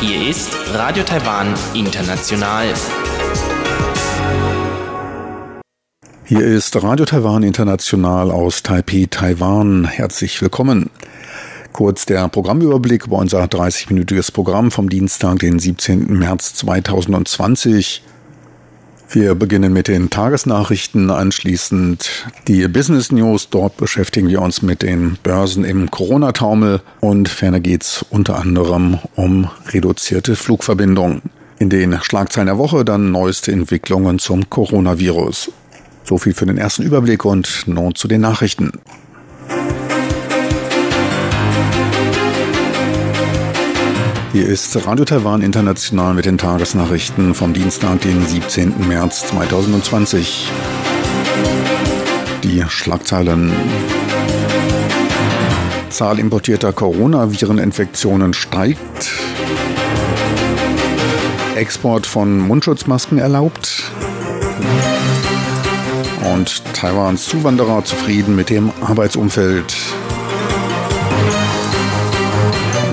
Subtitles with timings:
[0.00, 2.72] Hier ist Radio Taiwan International.
[6.26, 9.84] Hier ist Radio Taiwan International aus Taipei, Taiwan.
[9.84, 10.88] Herzlich willkommen.
[11.72, 16.06] Kurz der Programmüberblick über unser 30-minütiges Programm vom Dienstag, den 17.
[16.06, 18.04] März 2020.
[19.12, 23.50] Wir beginnen mit den Tagesnachrichten, anschließend die Business News.
[23.50, 29.50] Dort beschäftigen wir uns mit den Börsen im Corona-Taumel und ferner geht's unter anderem um
[29.66, 31.22] reduzierte Flugverbindungen.
[31.58, 35.50] In den Schlagzeilen der Woche dann neueste Entwicklungen zum Coronavirus.
[36.04, 38.70] So viel für den ersten Überblick und nun zu den Nachrichten.
[44.32, 48.86] Hier ist Radio Taiwan International mit den Tagesnachrichten vom Dienstag, den 17.
[48.86, 50.48] März 2020.
[52.44, 53.52] Die Schlagzeilen.
[55.88, 58.78] Zahl importierter Coronavireninfektionen steigt.
[61.56, 63.82] Export von Mundschutzmasken erlaubt.
[66.32, 69.74] Und Taiwans Zuwanderer zufrieden mit dem Arbeitsumfeld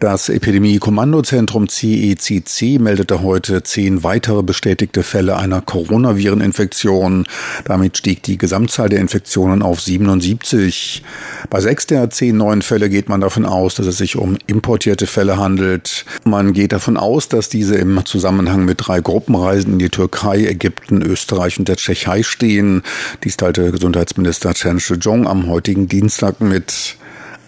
[0.00, 7.26] Das Epidemie-Kommandozentrum CECC e meldete heute zehn weitere bestätigte Fälle einer Coronavireninfektion.
[7.66, 11.02] Damit stieg die Gesamtzahl der Infektionen auf 77.
[11.50, 15.06] Bei sechs der zehn neuen Fälle geht man davon aus, dass es sich um importierte
[15.06, 16.06] Fälle handelt.
[16.24, 21.02] Man geht davon aus, dass diese im Zusammenhang mit drei Gruppenreisen in die Türkei, Ägypten,
[21.02, 22.84] Österreich und der Tschechei stehen.
[23.22, 26.96] Dies teilte Gesundheitsminister Chen Shih-chung am heutigen Dienstag mit.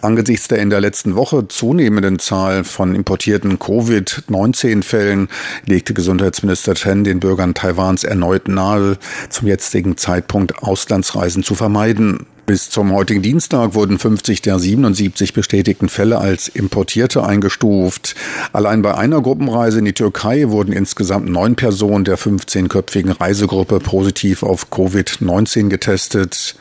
[0.02, 5.28] Angesichts der in der letzten Woche zunehmenden Zahl von importierten Covid-19-Fällen
[5.64, 8.98] legte Gesundheitsminister Chen den Bürgern Taiwans erneut nahe,
[9.30, 12.26] zum jetzigen Zeitpunkt Auslandsreisen zu vermeiden.
[12.52, 18.14] Bis zum heutigen Dienstag wurden 50 der 77 bestätigten Fälle als importierte eingestuft.
[18.52, 24.42] Allein bei einer Gruppenreise in die Türkei wurden insgesamt neun Personen der 15-köpfigen Reisegruppe positiv
[24.42, 26.54] auf Covid-19 getestet.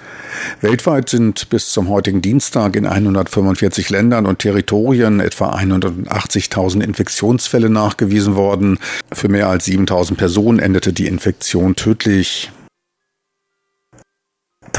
[0.62, 8.38] Weltweit sind bis zum heutigen Dienstag in 145 Ländern und Territorien etwa 180.000 Infektionsfälle nachgewiesen
[8.38, 8.80] worden.
[9.12, 12.50] Für mehr als 7.000 Personen endete die Infektion tödlich.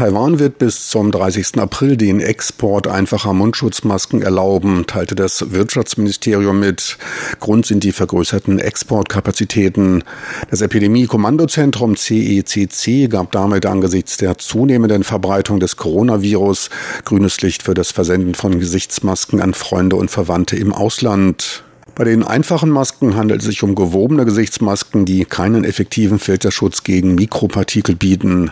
[0.03, 1.59] Taiwan wird bis zum 30.
[1.59, 6.99] April den Export einfacher Mundschutzmasken erlauben, teilte das Wirtschaftsministerium mit.
[7.39, 10.03] Grund sind die vergrößerten Exportkapazitäten.
[10.51, 16.71] Das Epidemie-Kommandozentrum CECC e gab damit angesichts der zunehmenden Verbreitung des Coronavirus
[17.05, 21.63] grünes Licht für das Versenden von Gesichtsmasken an Freunde und Verwandte im Ausland.
[21.95, 27.15] Bei den einfachen Masken handelt es sich um gewobene Gesichtsmasken, die keinen effektiven Filterschutz gegen
[27.15, 28.51] Mikropartikel bieten.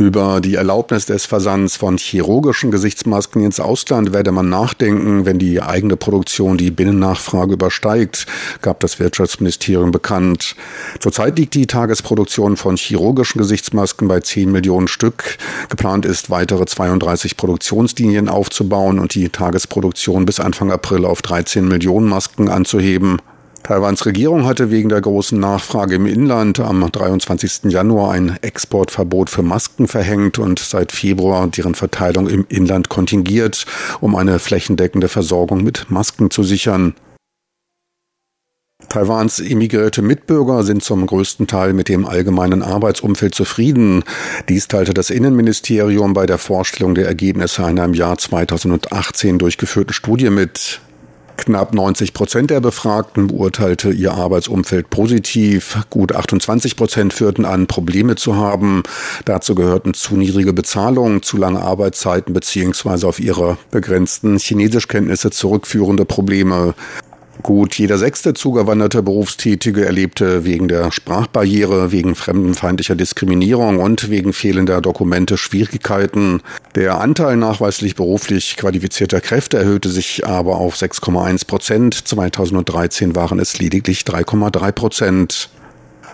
[0.00, 5.60] Über die Erlaubnis des Versands von chirurgischen Gesichtsmasken ins Ausland werde man nachdenken, wenn die
[5.60, 8.26] eigene Produktion die Binnennachfrage übersteigt,
[8.62, 10.56] gab das Wirtschaftsministerium bekannt.
[11.00, 15.36] Zurzeit liegt die Tagesproduktion von chirurgischen Gesichtsmasken bei 10 Millionen Stück.
[15.68, 22.08] Geplant ist, weitere 32 Produktionslinien aufzubauen und die Tagesproduktion bis Anfang April auf 13 Millionen
[22.08, 23.18] Masken anzuheben.
[23.62, 27.70] Taiwans Regierung hatte wegen der großen Nachfrage im Inland am 23.
[27.70, 33.66] Januar ein Exportverbot für Masken verhängt und seit Februar deren Verteilung im Inland kontingiert,
[34.00, 36.94] um eine flächendeckende Versorgung mit Masken zu sichern.
[38.88, 44.02] Taiwans immigrierte Mitbürger sind zum größten Teil mit dem allgemeinen Arbeitsumfeld zufrieden.
[44.48, 50.30] Dies teilte das Innenministerium bei der Vorstellung der Ergebnisse einer im Jahr 2018 durchgeführten Studie
[50.30, 50.80] mit.
[51.40, 55.78] Knapp 90 Prozent der Befragten beurteilte ihr Arbeitsumfeld positiv.
[55.88, 58.82] Gut 28 Prozent führten an, Probleme zu haben.
[59.24, 66.74] Dazu gehörten zu niedrige Bezahlungen, zu lange Arbeitszeiten beziehungsweise auf ihre begrenzten Chinesischkenntnisse zurückführende Probleme.
[67.42, 74.80] Gut, jeder sechste zugewanderte Berufstätige erlebte wegen der Sprachbarriere, wegen fremdenfeindlicher Diskriminierung und wegen fehlender
[74.80, 76.42] Dokumente Schwierigkeiten.
[76.74, 82.08] Der Anteil nachweislich beruflich qualifizierter Kräfte erhöhte sich aber auf 6,1 Prozent.
[82.08, 85.50] 2013 waren es lediglich 3,3 Prozent.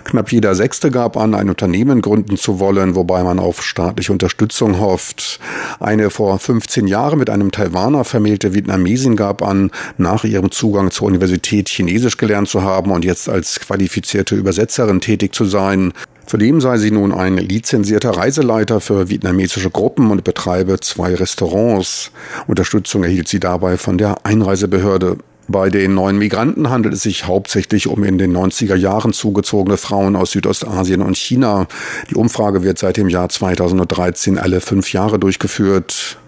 [0.06, 4.79] Knapp jeder Sechste gab an, ein Unternehmen gründen zu wollen, wobei man auf staatliche Unterstützung
[4.79, 5.41] hofft.
[5.81, 11.08] Eine vor 15 Jahren mit einem Taiwaner vermählte Vietnamesin gab an, nach ihrem Zugang zur
[11.08, 15.93] Universität Chinesisch gelernt zu haben und jetzt als qualifizierte Übersetzerin tätig zu sein.
[16.25, 22.12] Zudem sei sie nun ein lizenzierter Reiseleiter für vietnamesische Gruppen und betreibe zwei Restaurants.
[22.47, 25.19] Unterstützung erhielt sie dabei von der Einreisebehörde.
[25.48, 30.16] Bei den neuen Migranten handelt es sich hauptsächlich um in den 90er Jahren zugezogene Frauen
[30.16, 31.69] aus Südostasien und China.
[32.10, 36.19] Die Umfrage wird seit dem Jahr 2013 alle fünf Jahre durchgeführt.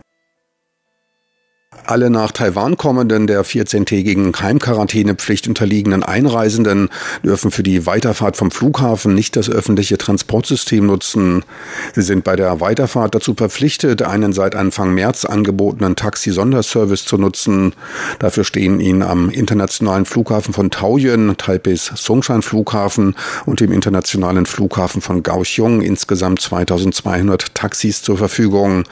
[1.89, 6.91] Alle nach Taiwan kommenden der 14-tägigen Heimquarantänepflicht unterliegenden Einreisenden
[7.25, 11.47] dürfen für die Weiterfahrt vom Flughafen nicht das öffentliche Transportsystem nutzen.
[11.95, 17.73] Sie sind bei der Weiterfahrt dazu verpflichtet, einen seit Anfang März angebotenen Taxi-Sonderservice zu nutzen.
[18.19, 25.01] Dafür stehen ihnen am internationalen Flughafen von Taoyuan, Taipehs Songshan Flughafen und dem internationalen Flughafen
[25.01, 28.85] von Kaohsiung insgesamt 2200 Taxis zur Verfügung.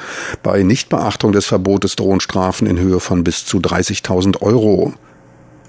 [0.42, 4.94] Bei Nichtbeachtung des Verbotes drohen Strafen in Höhe von bis zu 30.000 Euro.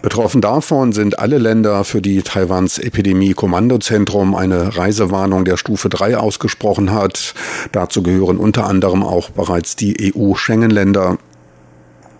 [0.01, 6.93] Betroffen davon sind alle Länder, für die Taiwans Epidemie-Kommandozentrum eine Reisewarnung der Stufe 3 ausgesprochen
[6.93, 7.33] hat.
[7.71, 11.17] Dazu gehören unter anderem auch bereits die EU-Schengen-Länder.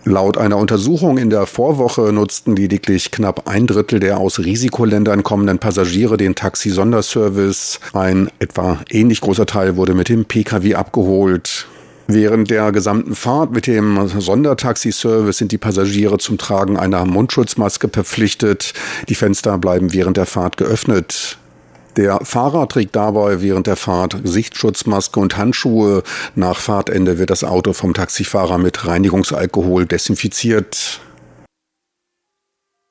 [0.04, 5.58] Laut einer Untersuchung in der Vorwoche nutzten lediglich knapp ein Drittel der aus Risikoländern kommenden
[5.58, 7.78] Passagiere den Taxi-Sonderservice.
[7.92, 11.68] Ein etwa ähnlich großer Teil wurde mit dem Pkw abgeholt.
[12.10, 18.72] Während der gesamten Fahrt mit dem Sondertaxi-Service sind die Passagiere zum Tragen einer Mundschutzmaske verpflichtet.
[19.10, 21.36] Die Fenster bleiben während der Fahrt geöffnet.
[21.98, 26.02] Der Fahrer trägt dabei während der Fahrt Gesichtsschutzmaske und Handschuhe.
[26.34, 31.00] Nach Fahrtende wird das Auto vom Taxifahrer mit Reinigungsalkohol desinfiziert.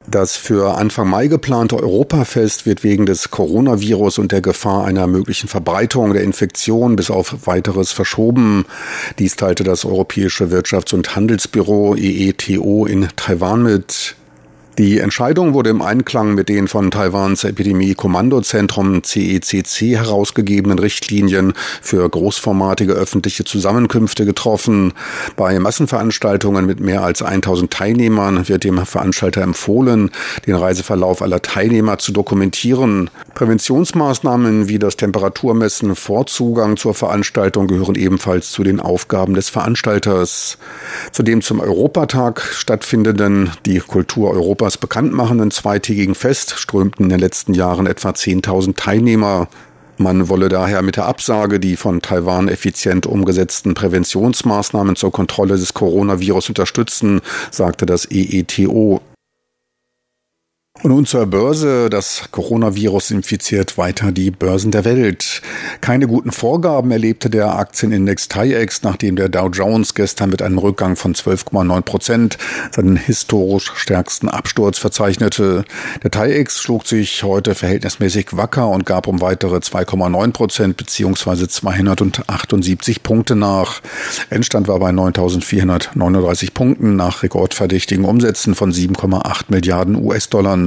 [0.09, 5.49] Das für Anfang Mai geplante Europafest wird wegen des Coronavirus und der Gefahr einer möglichen
[5.49, 8.65] Verbreitung der Infektion bis auf weiteres verschoben.
[9.19, 14.15] Dies teilte das Europäische Wirtschafts- und Handelsbüro EETO in Taiwan mit.
[14.79, 22.93] Die Entscheidung wurde im Einklang mit den von Taiwans Epidemie-Kommandozentrum CECC herausgegebenen Richtlinien für großformatige
[22.93, 24.93] öffentliche Zusammenkünfte getroffen.
[25.35, 30.11] Bei Massenveranstaltungen mit mehr als 1000 Teilnehmern wird dem Veranstalter empfohlen,
[30.45, 33.09] den Reiseverlauf aller Teilnehmer zu dokumentieren.
[33.33, 40.59] Präventionsmaßnahmen wie das Temperaturmessen vor Zugang zur Veranstaltung gehören ebenfalls zu den Aufgaben des Veranstalters.
[41.11, 47.53] Zudem zum Europatag stattfindenden die Kultur Europa Europas bekanntmachenden zweitägigen Fest strömten in den letzten
[47.53, 49.47] Jahren etwa 10.000 Teilnehmer.
[49.95, 55.73] Man wolle daher mit der Absage die von Taiwan effizient umgesetzten Präventionsmaßnahmen zur Kontrolle des
[55.73, 58.99] Coronavirus unterstützen, sagte das EETO.
[60.83, 61.89] Und nun zur Börse.
[61.89, 65.41] Das Coronavirus infiziert weiter die Börsen der Welt.
[65.81, 70.95] Keine guten Vorgaben erlebte der Aktienindex TAIEX, nachdem der Dow Jones gestern mit einem Rückgang
[70.95, 72.37] von 12,9 Prozent
[72.71, 75.65] seinen historisch stärksten Absturz verzeichnete.
[76.03, 81.47] Der TAIEX schlug sich heute verhältnismäßig wacker und gab um weitere 2,9 Prozent bzw.
[81.47, 83.81] 278 Punkte nach.
[84.29, 90.66] Endstand war bei 9.439 Punkten nach rekordverdächtigen Umsätzen von 7,8 Milliarden US-Dollar.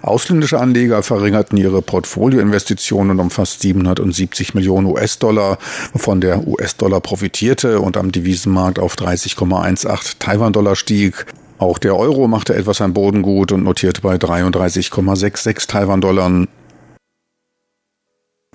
[0.00, 5.58] Ausländische Anleger verringerten ihre Portfolioinvestitionen um fast 770 Millionen US-Dollar,
[5.92, 11.26] wovon der US-Dollar profitierte und am Devisenmarkt auf 30,18 Taiwan-Dollar stieg.
[11.58, 16.46] Auch der Euro machte etwas an Boden gut und notierte bei 33,66 Taiwan-Dollar.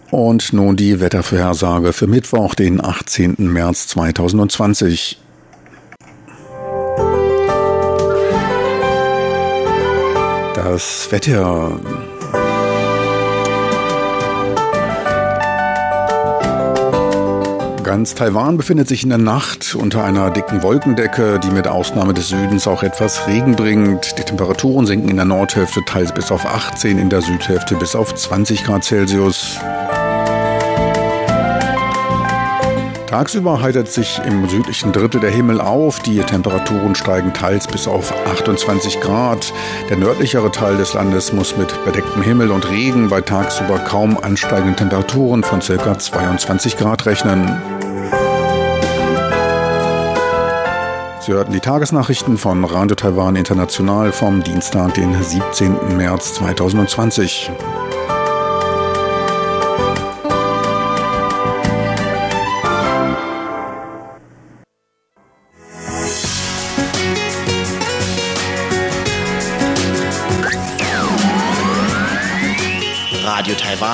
[0.10, 3.36] Und nun die Wettervorhersage für Mittwoch, den 18.
[3.38, 5.20] März 2020.
[10.70, 11.80] Das Wetter.
[17.84, 22.28] Ganz Taiwan befindet sich in der Nacht unter einer dicken Wolkendecke, die mit Ausnahme des
[22.28, 24.18] Südens auch etwas Regen bringt.
[24.18, 28.14] Die Temperaturen sinken in der Nordhälfte teils bis auf 18, in der Südhälfte bis auf
[28.14, 29.58] 20 Grad Celsius.
[33.08, 36.02] Tagsüber heitert sich im südlichen Drittel der Himmel auf.
[36.02, 39.54] Die Temperaturen steigen teils bis auf 28 Grad.
[39.90, 44.76] Der nördlichere Teil des Landes muss mit bedecktem Himmel und Regen bei tagsüber kaum ansteigenden
[44.76, 45.98] Temperaturen von ca.
[45.98, 47.58] 22 Grad rechnen.
[51.22, 55.96] Sie hörten die Tagesnachrichten von Radio Taiwan International vom Dienstag, den 17.
[55.96, 57.52] März 2020.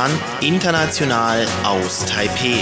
[0.03, 2.61] Taiwan, international aus Taipeh.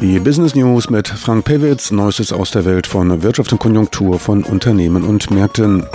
[0.00, 4.42] Die Business News mit Frank Pewitz, Neuestes aus der Welt von Wirtschaft und Konjunktur von
[4.42, 5.86] Unternehmen und Märkten.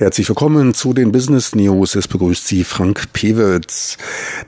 [0.00, 1.94] Herzlich willkommen zu den Business News.
[1.94, 3.98] Es begrüßt Sie Frank Pewitz.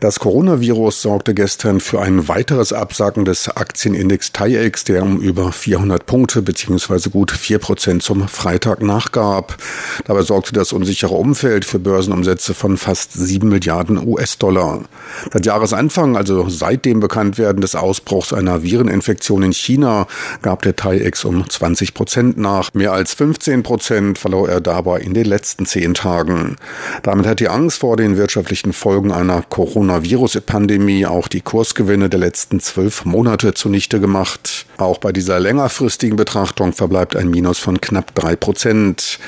[0.00, 6.06] Das Coronavirus sorgte gestern für ein weiteres Absacken des Aktienindex TAIEX, der um über 400
[6.06, 7.10] Punkte bzw.
[7.10, 9.58] gut 4 Prozent zum Freitag nachgab.
[10.06, 14.80] Dabei sorgte das unsichere Umfeld für Börsenumsätze von fast 7 Milliarden US-Dollar.
[15.34, 20.06] Seit Jahresanfang, also seit dem Bekanntwerden des Ausbruchs einer Vireninfektion in China,
[20.40, 22.72] gab der TAIEX um 20 Prozent nach.
[22.72, 26.54] Mehr als 15 Prozent verlor er dabei in den letzten letzten zehn Tagen.
[27.02, 32.60] Damit hat die Angst vor den wirtschaftlichen Folgen einer Coronavirus-Pandemie auch die Kursgewinne der letzten
[32.60, 34.66] zwölf Monate zunichte gemacht.
[34.76, 39.18] Auch bei dieser längerfristigen Betrachtung verbleibt ein Minus von knapp drei Prozent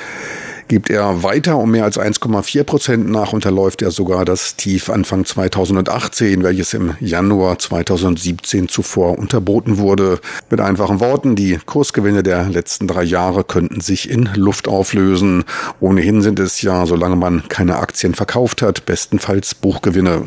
[0.67, 5.25] gibt er weiter um mehr als 1,4 Prozent nach, unterläuft er sogar das Tief Anfang
[5.25, 10.19] 2018, welches im Januar 2017 zuvor unterboten wurde.
[10.49, 15.43] Mit einfachen Worten, die Kursgewinne der letzten drei Jahre könnten sich in Luft auflösen.
[15.79, 20.23] Ohnehin sind es ja, solange man keine Aktien verkauft hat, bestenfalls Buchgewinne.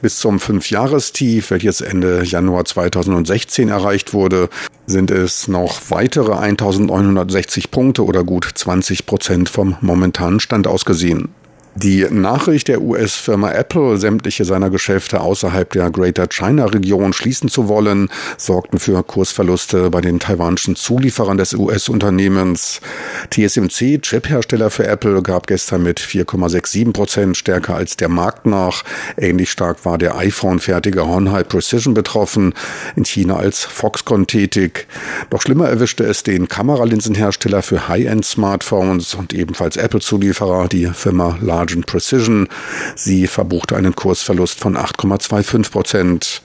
[0.00, 4.48] Bis zum Fünfjahrestief, welches Ende Januar 2016 erreicht wurde,
[4.86, 11.28] sind es noch weitere 1960 Punkte oder gut 20 Prozent vom momentanen Stand aus gesehen.
[11.76, 18.08] Die Nachricht der US-Firma Apple, sämtliche seiner Geschäfte außerhalb der Greater China-Region schließen zu wollen,
[18.38, 22.80] sorgten für Kursverluste bei den taiwanischen Zulieferern des US-Unternehmens.
[23.28, 28.82] TSMC, Chip-Hersteller für Apple, gab gestern mit 4,67 Prozent stärker als der Markt nach.
[29.18, 32.54] Ähnlich stark war der iPhone-Fertiger Honhai Precision betroffen,
[32.96, 34.86] in China als Foxconn tätig.
[35.28, 41.82] Doch schlimmer erwischte es den Kameralinsenhersteller für High-End-Smartphones und ebenfalls Apple-Zulieferer, die Firma Large Margin
[41.82, 42.48] Precision.
[42.94, 46.42] Sie verbuchte einen Kursverlust von 8,25 Prozent.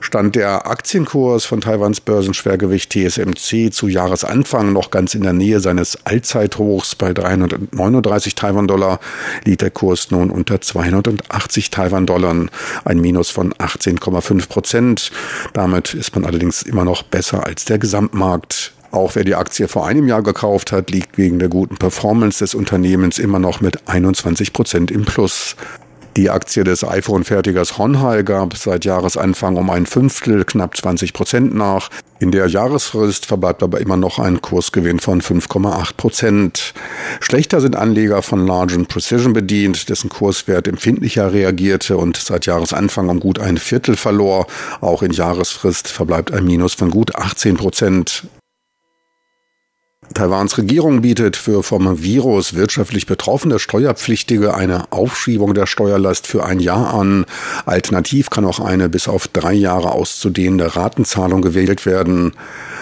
[0.00, 6.06] Stand der Aktienkurs von Taiwans Börsenschwergewicht TSMC zu Jahresanfang noch ganz in der Nähe seines
[6.06, 8.98] Allzeithochs bei 339 Taiwan-Dollar,
[9.44, 12.46] liegt der Kurs nun unter 280 Taiwan-Dollar,
[12.86, 15.12] ein Minus von 18,5 Prozent.
[15.52, 18.72] Damit ist man allerdings immer noch besser als der Gesamtmarkt.
[18.90, 22.54] Auch wer die Aktie vor einem Jahr gekauft hat, liegt wegen der guten Performance des
[22.54, 25.56] Unternehmens immer noch mit 21 Prozent im Plus.
[26.16, 31.88] Die Aktie des iPhone-Fertigers Honhai gab seit Jahresanfang um ein Fünftel, knapp 20 Prozent nach.
[32.18, 36.74] In der Jahresfrist verbleibt aber immer noch ein Kursgewinn von 5,8 Prozent.
[37.20, 43.20] Schlechter sind Anleger von Large Precision bedient, dessen Kurswert empfindlicher reagierte und seit Jahresanfang um
[43.20, 44.48] gut ein Viertel verlor.
[44.80, 48.24] Auch in Jahresfrist verbleibt ein Minus von gut 18 Prozent.
[50.14, 56.58] Taiwans Regierung bietet für vom Virus wirtschaftlich betroffene Steuerpflichtige eine Aufschiebung der Steuerlast für ein
[56.58, 57.26] Jahr an.
[57.64, 62.32] Alternativ kann auch eine bis auf drei Jahre auszudehnende Ratenzahlung gewählt werden.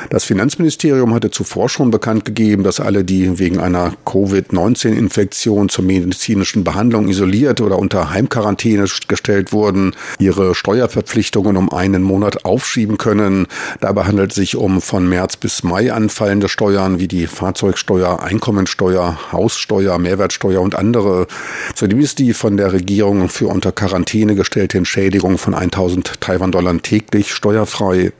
[0.09, 6.65] Das Finanzministerium hatte zuvor schon bekannt gegeben, dass alle, die wegen einer Covid-19-Infektion zur medizinischen
[6.65, 13.49] Behandlung isoliert oder unter Heimquarantäne gestellt wurden, ihre Steuerverpflichtungen um einen Monat aufschieben können.
[13.81, 19.19] Dabei handelt es sich um von März bis Mai anfallende Steuern wie die Fahrzeugsteuer, Einkommensteuer,
[19.33, 21.27] Haussteuer, Mehrwertsteuer und andere.
[21.75, 27.35] Zudem ist die von der Regierung für unter Quarantäne gestellte Entschädigung von 1000 Taiwan-Dollar täglich
[27.35, 28.13] steuerfrei.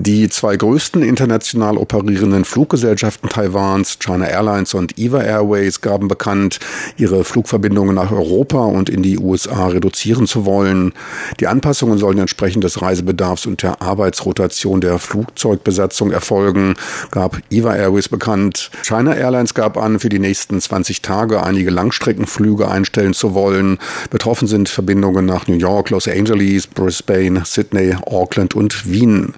[0.00, 6.60] Die zwei größten international operierenden Fluggesellschaften Taiwans, China Airlines und EVA Airways, gaben bekannt,
[6.96, 10.92] ihre Flugverbindungen nach Europa und in die USA reduzieren zu wollen.
[11.40, 16.74] Die Anpassungen sollen entsprechend des Reisebedarfs und der Arbeitsrotation der Flugzeugbesatzung erfolgen,
[17.10, 18.70] gab EVA Airways bekannt.
[18.84, 23.78] China Airlines gab an, für die nächsten 20 Tage einige Langstreckenflüge einstellen zu wollen.
[24.10, 29.34] Betroffen sind Verbindungen nach New York, Los Angeles, Brisbane, Sydney, Auckland und Wien.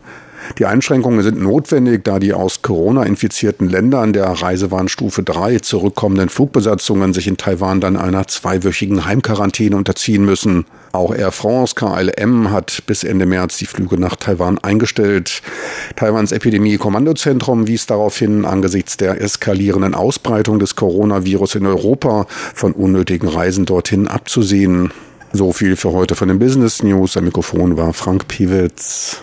[0.59, 7.13] Die Einschränkungen sind notwendig, da die aus Corona infizierten Ländern der Reisewarnstufe 3 zurückkommenden Flugbesatzungen
[7.13, 10.67] sich in Taiwan dann einer zweiwöchigen Heimquarantäne unterziehen müssen.
[10.93, 15.43] Auch Air France KLM hat bis Ende März die Flüge nach Taiwan eingestellt.
[15.95, 23.29] Taiwans Epidemie-Kommandozentrum wies darauf hin, angesichts der eskalierenden Ausbreitung des Coronavirus in Europa von unnötigen
[23.29, 24.93] Reisen dorthin abzusehen.
[25.33, 27.17] So viel für heute von den Business News.
[27.17, 29.23] Am Mikrofon war Frank Piewitz.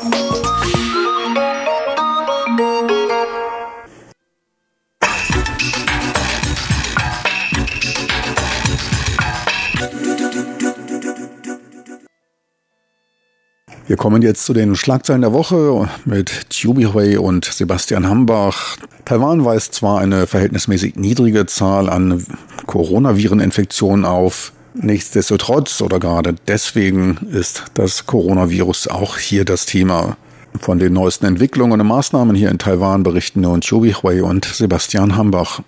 [13.91, 18.77] Wir kommen jetzt zu den Schlagzeilen der Woche mit Chubi Hui und Sebastian Hambach.
[19.03, 22.25] Taiwan weist zwar eine verhältnismäßig niedrige Zahl an
[22.67, 30.15] Coronavireninfektionen auf, nichtsdestotrotz oder gerade deswegen ist das Coronavirus auch hier das Thema.
[30.61, 35.17] Von den neuesten Entwicklungen und Maßnahmen hier in Taiwan berichten nun Chubi Hui und Sebastian
[35.17, 35.63] Hambach.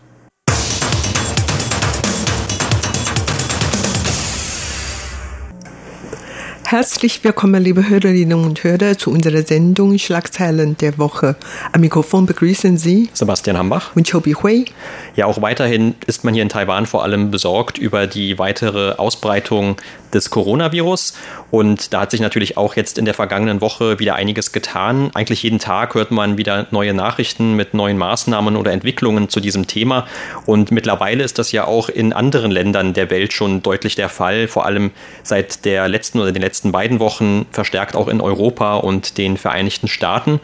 [6.74, 11.36] Herzlich willkommen, liebe Hörerinnen und Hörer, zu unserer Sendung Schlagzeilen der Woche.
[11.72, 14.66] Am Mikrofon begrüßen Sie Sebastian Hambach und Chobi Hui.
[15.16, 19.78] Ja, auch weiterhin ist man hier in Taiwan vor allem besorgt über die weitere Ausbreitung
[20.14, 21.14] des Coronavirus.
[21.52, 25.12] Und da hat sich natürlich auch jetzt in der vergangenen Woche wieder einiges getan.
[25.14, 29.68] Eigentlich jeden Tag hört man wieder neue Nachrichten mit neuen Maßnahmen oder Entwicklungen zu diesem
[29.68, 30.08] Thema.
[30.46, 34.48] Und mittlerweile ist das ja auch in anderen Ländern der Welt schon deutlich der Fall,
[34.48, 34.92] vor allem
[35.24, 39.88] seit der letzten oder den letzten beiden Wochen verstärkt auch in Europa und den Vereinigten
[39.88, 40.40] Staaten.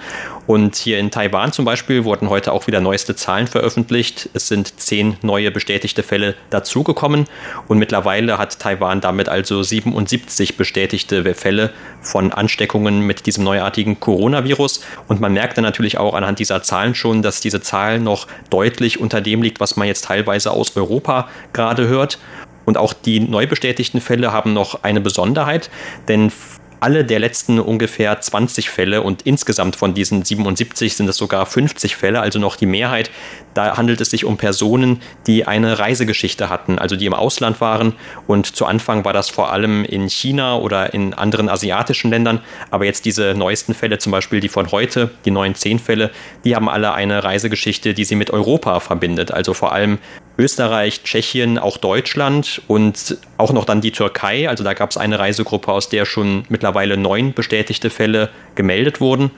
[0.49, 4.31] Und hier in Taiwan zum Beispiel wurden heute auch wieder neueste Zahlen veröffentlicht.
[4.33, 7.25] Es sind zehn neue bestätigte Fälle dazugekommen
[7.67, 14.83] und mittlerweile hat Taiwan damit also 77 bestätigte Fälle von Ansteckungen mit diesem neuartigen Coronavirus.
[15.07, 18.99] Und man merkt dann natürlich auch anhand dieser Zahlen schon, dass diese Zahl noch deutlich
[18.99, 22.17] unter dem liegt, was man jetzt teilweise aus Europa gerade hört.
[22.65, 25.69] Und auch die neu bestätigten Fälle haben noch eine Besonderheit,
[26.07, 26.31] denn
[26.79, 31.95] alle der letzten ungefähr 20 Fälle und insgesamt von diesen 77 sind es sogar 50
[31.95, 33.11] Fälle, also noch die Mehrheit.
[33.53, 37.93] Da handelt es sich um Personen, die eine Reisegeschichte hatten, also die im Ausland waren.
[38.27, 42.41] Und zu Anfang war das vor allem in China oder in anderen asiatischen Ländern.
[42.71, 46.11] Aber jetzt diese neuesten Fälle, zum Beispiel die von heute, die neuen zehn Fälle,
[46.43, 49.31] die haben alle eine Reisegeschichte, die sie mit Europa verbindet.
[49.31, 49.99] Also vor allem
[50.39, 54.47] Österreich, Tschechien, auch Deutschland und auch noch dann die Türkei.
[54.47, 59.31] Also da gab es eine Reisegruppe, aus der schon mittlerweile neun bestätigte Fälle gemeldet wurden.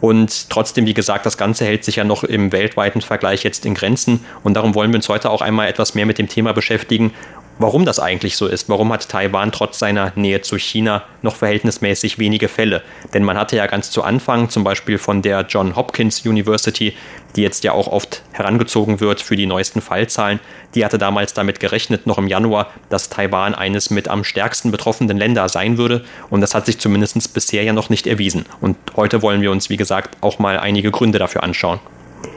[0.00, 3.74] Und trotzdem, wie gesagt, das Ganze hält sich ja noch im weltweiten Vergleich jetzt in
[3.74, 4.24] Grenzen.
[4.42, 7.12] Und darum wollen wir uns heute auch einmal etwas mehr mit dem Thema beschäftigen
[7.58, 8.68] warum das eigentlich so ist.
[8.68, 12.82] Warum hat Taiwan trotz seiner Nähe zu China noch verhältnismäßig wenige Fälle?
[13.12, 16.96] Denn man hatte ja ganz zu Anfang zum Beispiel von der John Hopkins University,
[17.36, 20.40] die jetzt ja auch oft herangezogen wird für die neuesten Fallzahlen,
[20.74, 25.16] die hatte damals damit gerechnet, noch im Januar, dass Taiwan eines mit am stärksten betroffenen
[25.16, 26.04] Länder sein würde.
[26.30, 28.44] Und das hat sich zumindest bisher ja noch nicht erwiesen.
[28.60, 31.80] Und heute wollen wir uns, wie gesagt, auch mal einige Gründe dafür anschauen.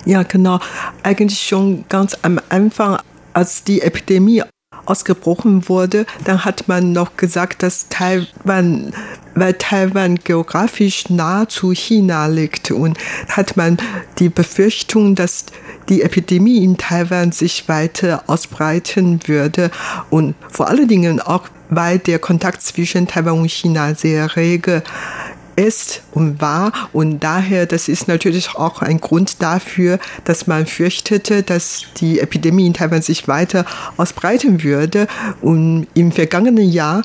[0.05, 0.59] Ja, genau.
[1.03, 2.97] Eigentlich schon ganz am Anfang,
[3.33, 4.43] als die Epidemie
[4.87, 8.93] ausgebrochen wurde, dann hat man noch gesagt, dass Taiwan,
[9.35, 12.71] weil Taiwan geografisch nah zu China liegt.
[12.71, 12.97] Und
[13.29, 13.77] hat man
[14.19, 15.45] die Befürchtung, dass
[15.89, 19.71] die Epidemie in Taiwan sich weiter ausbreiten würde
[20.09, 24.83] und vor allen Dingen auch, weil der Kontakt zwischen Taiwan und China sehr rege
[25.57, 26.71] ist und war.
[26.93, 32.67] Und daher, das ist natürlich auch ein Grund dafür, dass man fürchtete, dass die Epidemie
[32.67, 33.65] in Taiwan sich weiter
[33.97, 35.07] ausbreiten würde.
[35.41, 37.01] Und im vergangenen Jahr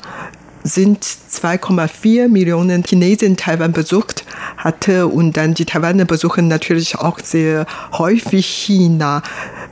[0.63, 4.23] sind 2,4 Millionen Chinesen Taiwan besucht
[4.55, 7.65] hatte und dann die Taiwaner besuchen natürlich auch sehr
[7.97, 9.21] häufig China.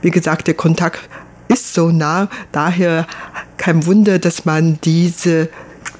[0.02, 1.00] Wie gesagt, der Kontakt
[1.48, 3.06] ist so nah, daher
[3.56, 5.48] kein Wunder, dass man diese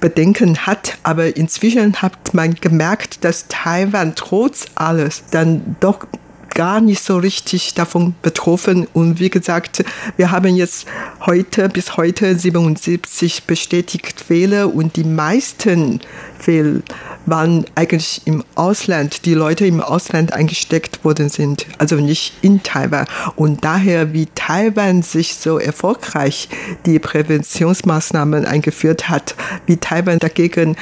[0.03, 0.99] Bedenken hat.
[1.03, 6.07] Aber inzwischen hat man gemerkt, dass Taiwan trotz alles dann doch
[6.55, 8.87] gar nicht so richtig davon betroffen.
[8.93, 9.85] Und wie gesagt,
[10.17, 10.87] wir haben jetzt
[11.21, 16.01] heute bis heute 77 bestätigt Fälle und die meisten
[16.39, 16.83] Fälle
[17.27, 23.07] waren eigentlich im Ausland, die Leute im Ausland eingesteckt worden sind, also nicht in Taiwan.
[23.37, 26.49] Und daher, wie Taiwan sich so erfolgreich
[26.85, 29.37] die Präventionsmaßnahmen eingeführt hat,
[29.67, 30.77] wie Taiwan dagegen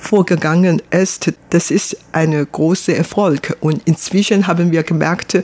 [0.00, 3.56] vorgegangen ist, das ist ein großer Erfolg.
[3.60, 5.42] Und inzwischen haben wir gemerkt,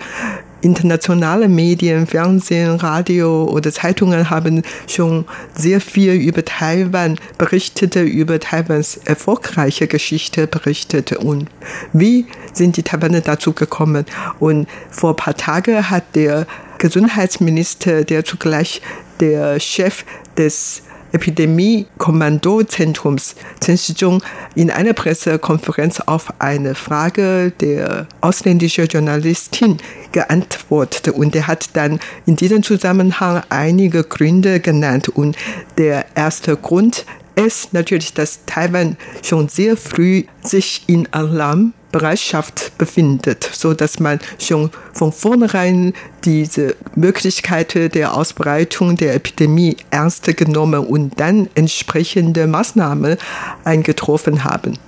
[0.62, 8.97] internationale Medien, Fernsehen, Radio oder Zeitungen haben schon sehr viel über Taiwan berichtet, über Taiwans
[9.05, 11.49] erfolgreiche Geschichte berichtet und
[11.92, 14.07] wie sind die Taiwaner dazu gekommen.
[14.40, 16.47] Und vor ein paar Tagen hat der
[16.79, 18.83] Gesundheitsminister, der zugleich
[19.21, 20.05] der Chef
[20.37, 23.37] des Epidemie-Kommandozentrums.
[23.64, 24.23] Chen Shizhong
[24.55, 29.79] in einer Pressekonferenz auf eine Frage der ausländischen Journalistin
[30.12, 31.14] geantwortet?
[31.14, 35.09] Und er hat dann in diesem Zusammenhang einige Gründe genannt.
[35.09, 35.37] Und
[35.79, 43.49] der erste Grund ist natürlich, dass Taiwan schon sehr früh sich in Alarm Bereitschaft befindet,
[43.53, 45.94] so dass man schon von vornherein
[46.25, 53.16] diese Möglichkeit der Ausbreitung der Epidemie ernst genommen und dann entsprechende Maßnahmen
[53.64, 54.79] eingetroffen haben.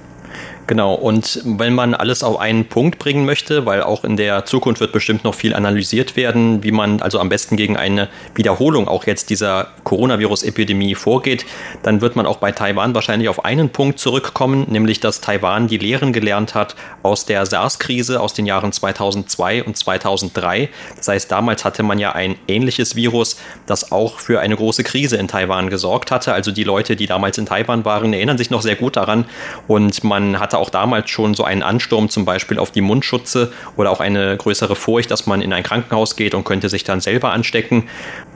[0.68, 4.82] Genau, und wenn man alles auf einen Punkt bringen möchte, weil auch in der Zukunft
[4.82, 9.06] wird bestimmt noch viel analysiert werden, wie man also am besten gegen eine Wiederholung auch
[9.06, 11.46] jetzt dieser Coronavirus-Epidemie vorgeht,
[11.82, 15.78] dann wird man auch bei Taiwan wahrscheinlich auf einen Punkt zurückkommen, nämlich dass Taiwan die
[15.78, 20.68] Lehren gelernt hat aus der SARS-Krise aus den Jahren 2002 und 2003.
[20.98, 25.16] Das heißt, damals hatte man ja ein ähnliches Virus, das auch für eine große Krise
[25.16, 26.34] in Taiwan gesorgt hatte.
[26.34, 29.24] Also die Leute, die damals in Taiwan waren, erinnern sich noch sehr gut daran
[29.66, 33.90] und man hatte auch damals schon so einen Ansturm zum Beispiel auf die Mundschutze oder
[33.90, 37.32] auch eine größere Furcht, dass man in ein Krankenhaus geht und könnte sich dann selber
[37.32, 37.88] anstecken.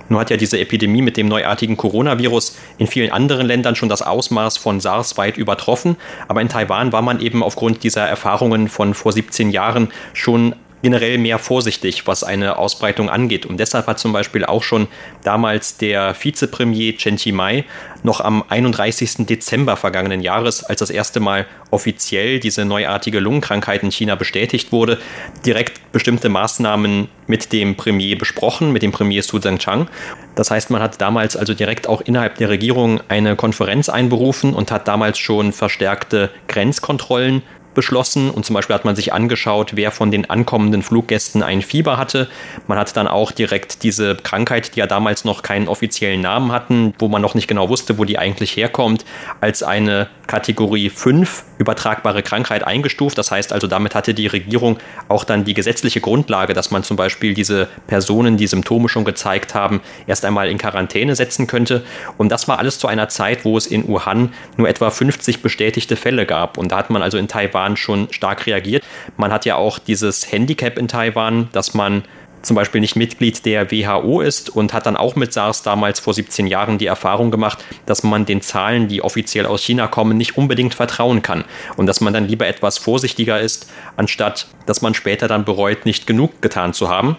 [0.09, 4.03] Nur hat ja diese Epidemie mit dem neuartigen Coronavirus in vielen anderen Ländern schon das
[4.03, 5.97] Ausmaß von SARS weit übertroffen.
[6.29, 11.19] Aber in Taiwan war man eben aufgrund dieser Erfahrungen von vor 17 Jahren schon generell
[11.19, 13.47] mehr vorsichtig, was eine Ausbreitung angeht.
[13.47, 14.89] Und deshalb hat zum Beispiel auch schon
[15.23, 17.65] damals der Vizepremier Chen Chi-mai
[18.03, 19.27] noch am 31.
[19.27, 24.99] Dezember vergangenen Jahres, als das erste Mal offiziell diese neuartige Lungenkrankheit in China bestätigt wurde,
[25.47, 29.89] direkt bestimmte Maßnahmen mit dem Premier besprochen, mit dem Premier Su Zhengchang.
[30.35, 34.71] Das heißt, man hat damals also direkt auch innerhalb der Regierung eine Konferenz einberufen und
[34.71, 37.43] hat damals schon verstärkte Grenzkontrollen
[37.75, 41.97] beschlossen und zum Beispiel hat man sich angeschaut, wer von den ankommenden Fluggästen ein Fieber
[41.97, 42.29] hatte.
[42.67, 46.95] Man hat dann auch direkt diese Krankheit, die ja damals noch keinen offiziellen Namen hatten,
[46.99, 49.05] wo man noch nicht genau wusste, wo die eigentlich herkommt,
[49.41, 53.19] als eine Kategorie 5 übertragbare Krankheit eingestuft.
[53.19, 56.97] Das heißt also, damit hatte die Regierung auch dann die gesetzliche Grundlage, dass man zum
[56.97, 61.85] Beispiel diese Personen, die Symptome schon gezeigt haben, erst einmal in Quarantäne setzen könnte.
[62.19, 65.97] Und das war alles zu einer Zeit, wo es in Wuhan nur etwa 50 bestätigte
[65.97, 66.59] Fälle gab.
[66.59, 68.85] Und da hat man also in Taiwan schon stark reagiert.
[69.17, 72.05] Man hat ja auch dieses Handicap in Taiwan, dass man
[72.43, 76.13] zum Beispiel nicht Mitglied der WHO ist und hat dann auch mit SARS damals vor
[76.13, 80.37] 17 Jahren die Erfahrung gemacht, dass man den Zahlen, die offiziell aus China kommen, nicht
[80.37, 81.45] unbedingt vertrauen kann
[81.77, 86.07] und dass man dann lieber etwas vorsichtiger ist, anstatt dass man später dann bereut, nicht
[86.07, 87.17] genug getan zu haben.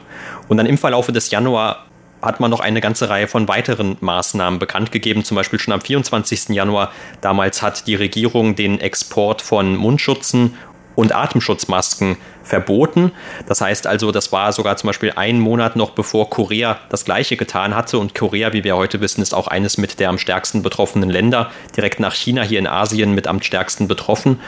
[0.47, 1.85] Und dann im Verlaufe des Januar
[2.23, 5.23] hat man noch eine ganze Reihe von weiteren Maßnahmen bekannt gegeben.
[5.23, 6.49] Zum Beispiel schon am 24.
[6.49, 10.55] Januar damals hat die Regierung den Export von Mundschutzen
[10.95, 13.11] und Atemschutzmasken verboten.
[13.47, 17.35] Das heißt also, das war sogar zum Beispiel ein Monat noch bevor Korea das gleiche
[17.35, 17.97] getan hatte.
[17.97, 21.51] Und Korea, wie wir heute wissen, ist auch eines mit der am stärksten betroffenen Länder.
[21.75, 24.39] Direkt nach China hier in Asien mit am stärksten betroffen.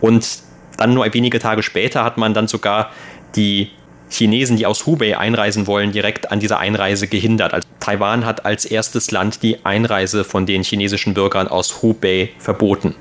[0.00, 0.40] Und
[0.76, 2.90] dann nur wenige Tage später hat man dann sogar
[3.36, 3.70] die
[4.14, 7.52] Chinesen, die aus Hubei einreisen wollen, direkt an dieser Einreise gehindert.
[7.52, 12.94] Also Taiwan hat als erstes Land die Einreise von den chinesischen Bürgern aus Hubei verboten.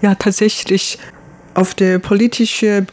[0.00, 0.98] Ja, tatsächlich
[1.54, 2.86] auf der politischen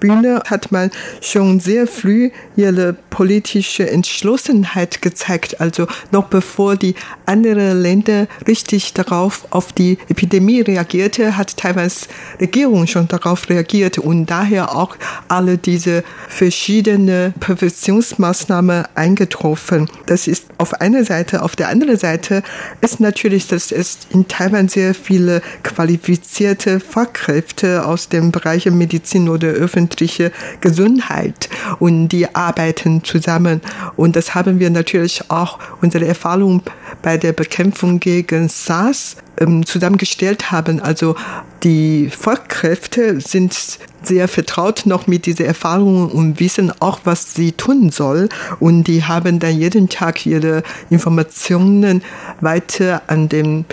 [0.00, 5.60] Bühne hat man schon sehr früh ihre politische Entschlossenheit gezeigt.
[5.60, 6.94] Also noch bevor die
[7.26, 12.08] anderen Länder richtig darauf auf die Epidemie reagierte, hat Taiwans
[12.40, 14.96] Regierung schon darauf reagiert und daher auch
[15.28, 19.88] alle diese verschiedenen Präventionsmaßnahmen eingetroffen.
[20.06, 21.42] Das ist auf einer Seite.
[21.42, 22.42] Auf der anderen Seite
[22.80, 29.52] ist natürlich, dass es in Taiwan sehr viele qualifizierte Fachkräfte aus dem Bereich Medizin oder
[29.90, 31.48] öffentliche Gesundheit
[31.78, 33.60] und die arbeiten zusammen.
[33.96, 36.62] Und das haben wir natürlich auch unsere Erfahrung
[37.02, 40.80] bei der Bekämpfung gegen SARS ähm, zusammengestellt haben.
[40.80, 41.16] Also
[41.62, 47.90] die Fachkräfte sind sehr vertraut noch mit dieser Erfahrung und wissen auch, was sie tun
[47.90, 48.28] soll.
[48.60, 52.02] Und die haben dann jeden Tag ihre Informationen
[52.40, 53.64] weiter an dem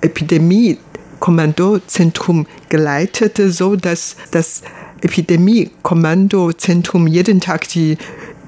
[0.00, 0.78] Epidemie
[1.18, 4.62] Kommandozentrum geleitet, so dass das
[5.02, 7.96] Epidemie-Kommandozentrum jeden Tag die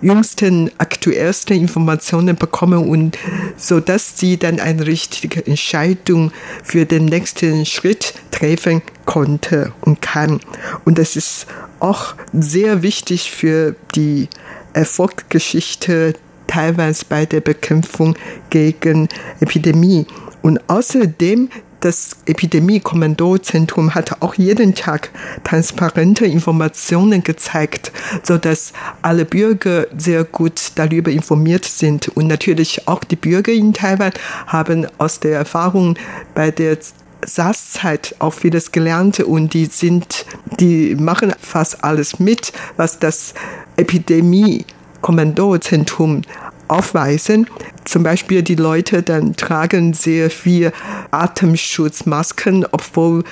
[0.01, 3.19] jüngsten, aktuellsten Informationen bekommen und
[3.57, 6.33] so dass sie dann eine richtige Entscheidung
[6.63, 10.41] für den nächsten Schritt treffen konnte und kann.
[10.85, 11.47] Und das ist
[11.81, 14.29] auch sehr wichtig für die
[14.73, 16.15] Erfolgsgeschichte
[16.47, 18.15] Taiwans bei der Bekämpfung
[18.51, 19.09] gegen
[19.41, 20.07] Epidemie.
[20.43, 21.51] Und außerdem
[21.81, 25.11] das Epidemie-Kommandozentrum hat auch jeden Tag
[25.45, 32.09] transparente Informationen gezeigt, sodass alle Bürger sehr gut darüber informiert sind.
[32.09, 34.13] Und natürlich auch die Bürger in Taiwan
[34.47, 35.97] haben aus der Erfahrung
[36.35, 36.77] bei der
[37.25, 40.27] SARS-Zeit auch vieles gelernt und die sind,
[40.61, 43.35] die machen fast alles mit, was das
[43.77, 46.23] Epidemie-Kommandozentrum
[46.69, 47.47] aufweisen.
[47.85, 50.73] Zum Beispiel die Leute dann tragen sehr viel
[51.11, 53.25] Atemschutzmasken, obwohl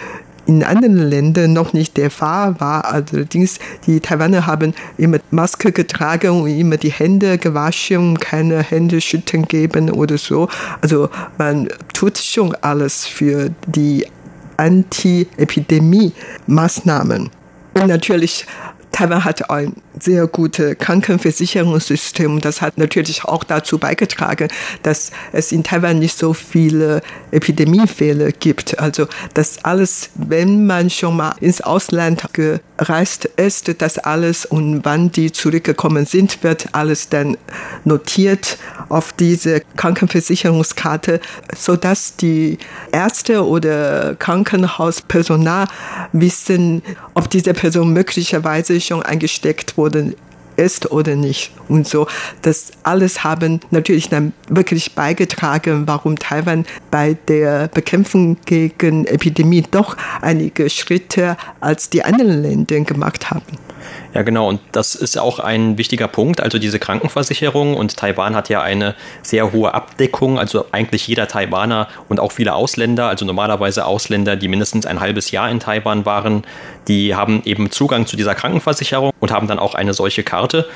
[0.46, 2.84] in anderen Ländern noch nicht der Fall war.
[2.84, 9.46] Allerdings, die Taiwaner haben immer Maske getragen und immer die Hände gewaschen, keine Hände schütten
[9.46, 10.48] geben oder so.
[10.80, 14.06] Also man tut schon alles für die
[14.56, 17.30] Anti-Epidemie-Maßnahmen.
[17.74, 18.46] Und natürlich
[18.92, 22.40] Taiwan hat ein sehr gutes Krankenversicherungssystem.
[22.40, 24.48] Das hat natürlich auch dazu beigetragen,
[24.82, 28.78] dass es in Taiwan nicht so viele Epidemiefälle gibt.
[28.78, 32.22] Also das alles, wenn man schon mal ins Ausland
[32.76, 37.36] gereist ist, das alles und wann die zurückgekommen sind, wird alles dann
[37.84, 38.58] notiert
[38.88, 41.20] auf diese Krankenversicherungskarte,
[41.56, 42.58] sodass die
[42.92, 45.66] Ärzte oder Krankenhauspersonal
[46.12, 46.82] wissen,
[47.14, 50.14] ob diese Person möglicherweise schon eingesteckt worden
[50.56, 51.52] ist oder nicht.
[51.68, 52.06] Und so,
[52.42, 59.96] das alles haben natürlich dann wirklich beigetragen, warum Taiwan bei der Bekämpfung gegen Epidemie doch
[60.22, 63.65] einige Schritte als die anderen Länder gemacht haben.
[64.14, 64.48] Ja, genau.
[64.48, 66.40] Und das ist auch ein wichtiger Punkt.
[66.40, 70.38] Also diese Krankenversicherung und Taiwan hat ja eine sehr hohe Abdeckung.
[70.38, 75.30] Also eigentlich jeder Taiwaner und auch viele Ausländer, also normalerweise Ausländer, die mindestens ein halbes
[75.30, 76.44] Jahr in Taiwan waren,
[76.88, 80.66] die haben eben Zugang zu dieser Krankenversicherung und haben dann auch eine solche Karte.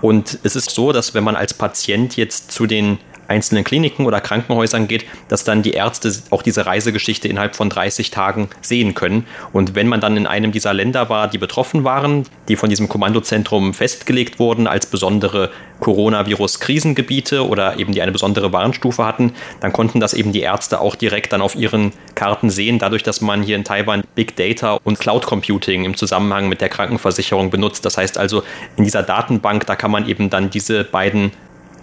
[0.00, 2.98] Und es ist so, dass wenn man als Patient jetzt zu den
[3.28, 8.10] einzelnen Kliniken oder Krankenhäusern geht, dass dann die Ärzte auch diese Reisegeschichte innerhalb von 30
[8.10, 9.26] Tagen sehen können.
[9.52, 12.88] Und wenn man dann in einem dieser Länder war, die betroffen waren, die von diesem
[12.88, 20.00] Kommandozentrum festgelegt wurden als besondere Coronavirus-Krisengebiete oder eben die eine besondere Warnstufe hatten, dann konnten
[20.00, 23.56] das eben die Ärzte auch direkt dann auf ihren Karten sehen, dadurch, dass man hier
[23.56, 27.84] in Taiwan Big Data und Cloud Computing im Zusammenhang mit der Krankenversicherung benutzt.
[27.84, 28.42] Das heißt also,
[28.76, 31.32] in dieser Datenbank, da kann man eben dann diese beiden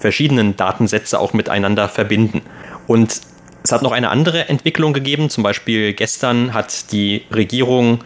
[0.04, 2.42] verschiedenen Datensätze auch miteinander verbinden.
[2.88, 3.22] Und
[3.64, 5.30] es hat noch eine andere Entwicklung gegeben.
[5.30, 8.04] Zum Beispiel gestern hat die Regierung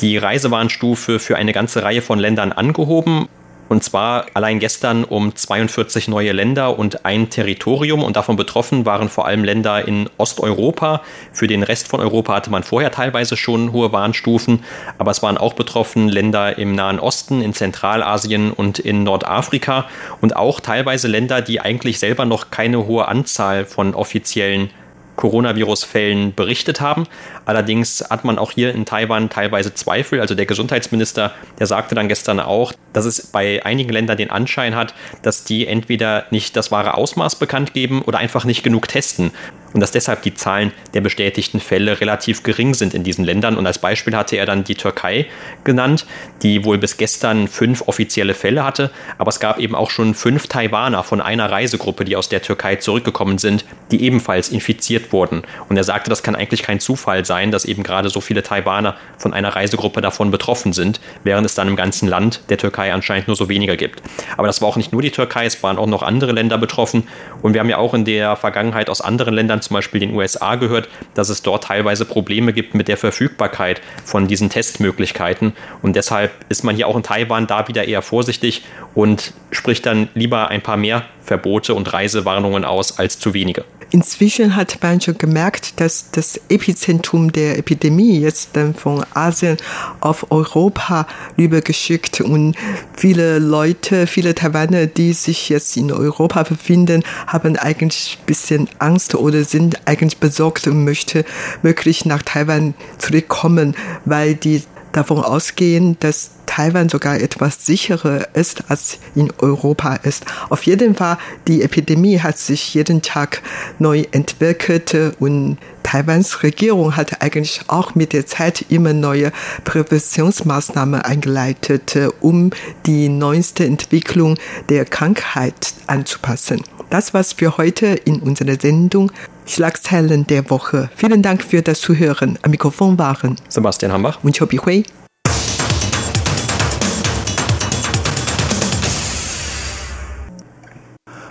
[0.00, 3.28] die Reisewarnstufe für eine ganze Reihe von Ländern angehoben
[3.68, 8.02] und zwar allein gestern um 42 neue Länder und ein Territorium.
[8.02, 11.02] Und davon betroffen waren vor allem Länder in Osteuropa.
[11.32, 14.64] Für den Rest von Europa hatte man vorher teilweise schon hohe Warnstufen.
[14.96, 19.86] Aber es waren auch betroffen Länder im Nahen Osten, in Zentralasien und in Nordafrika.
[20.20, 24.70] Und auch teilweise Länder, die eigentlich selber noch keine hohe Anzahl von offiziellen
[25.18, 27.06] Coronavirus-Fällen berichtet haben.
[27.44, 30.20] Allerdings hat man auch hier in Taiwan teilweise Zweifel.
[30.20, 34.76] Also der Gesundheitsminister, der sagte dann gestern auch, dass es bei einigen Ländern den Anschein
[34.76, 39.32] hat, dass die entweder nicht das wahre Ausmaß bekannt geben oder einfach nicht genug testen
[39.72, 43.56] und dass deshalb die Zahlen der bestätigten Fälle relativ gering sind in diesen Ländern.
[43.56, 45.26] Und als Beispiel hatte er dann die Türkei
[45.64, 46.06] genannt,
[46.42, 50.46] die wohl bis gestern fünf offizielle Fälle hatte, aber es gab eben auch schon fünf
[50.46, 55.42] Taiwaner von einer Reisegruppe, die aus der Türkei zurückgekommen sind, die ebenfalls infiziert wurden.
[55.68, 58.96] Und er sagte, das kann eigentlich kein Zufall sein, dass eben gerade so viele Taiwaner
[59.18, 63.28] von einer Reisegruppe davon betroffen sind, während es dann im ganzen Land der Türkei anscheinend
[63.28, 64.02] nur so weniger gibt.
[64.36, 67.06] Aber das war auch nicht nur die Türkei, es waren auch noch andere Länder betroffen.
[67.42, 70.14] Und wir haben ja auch in der Vergangenheit aus anderen Ländern Ländern, zum Beispiel den
[70.14, 75.52] USA, gehört, dass es dort teilweise Probleme gibt mit der Verfügbarkeit von diesen Testmöglichkeiten.
[75.82, 78.62] Und deshalb ist man hier auch in Taiwan da wieder eher vorsichtig
[78.94, 83.64] und spricht dann lieber ein paar mehr Verbote und Reisewarnungen aus als zu wenige.
[83.90, 89.56] Inzwischen hat man schon gemerkt, dass das Epizentrum der Epidemie jetzt dann von Asien
[90.00, 91.06] auf Europa
[91.38, 92.54] rübergeschickt und
[92.94, 99.14] viele Leute, viele Taiwaner, die sich jetzt in Europa befinden, haben eigentlich ein bisschen Angst
[99.14, 101.24] oder sind eigentlich besorgt und möchten
[101.62, 103.74] wirklich nach Taiwan zurückkommen,
[104.04, 104.62] weil die
[104.98, 110.24] davon ausgehen, dass Taiwan sogar etwas sicherer ist, als in Europa ist.
[110.48, 113.42] Auf jeden Fall, die Epidemie hat sich jeden Tag
[113.78, 119.30] neu entwickelt und Taiwans Regierung hat eigentlich auch mit der Zeit immer neue
[119.64, 122.50] Präventionsmaßnahmen eingeleitet, um
[122.86, 124.36] die neueste Entwicklung
[124.68, 126.62] der Krankheit anzupassen.
[126.90, 129.12] Das war's für heute in unserer Sendung
[129.48, 130.90] Schlagzeilen der Woche.
[130.94, 132.38] Vielen Dank für das Zuhören.
[132.42, 134.84] Am Mikrofon waren Sebastian Hambach und Chobi Hui.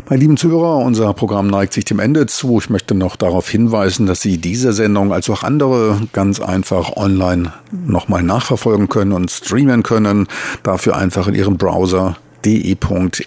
[0.09, 2.59] Meine lieben Zuhörer, unser Programm neigt sich dem Ende zu.
[2.59, 7.51] Ich möchte noch darauf hinweisen, dass Sie diese Sendung als auch andere ganz einfach online
[7.71, 10.27] nochmal nachverfolgen können und streamen können.
[10.63, 13.21] Dafür einfach in Ihrem Browser de.rti.org.tv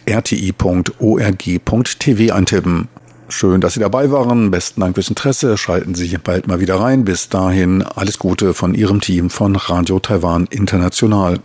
[2.35, 2.89] eintippen.
[3.31, 4.51] Schön, dass Sie dabei waren.
[4.51, 5.57] Besten Dank fürs Interesse.
[5.57, 7.05] Schalten Sie bald mal wieder rein.
[7.05, 11.39] Bis dahin alles Gute von Ihrem Team von Radio Taiwan International.